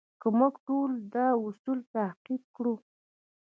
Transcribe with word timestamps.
که 0.21 0.27
موږ 0.39 0.53
ټول 0.67 0.91
دا 1.13 1.27
اصول 1.45 1.79
تعقیب 1.95 2.43
کړو. 2.55 2.75